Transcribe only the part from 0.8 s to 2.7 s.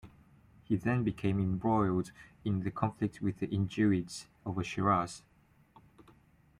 became embroiled in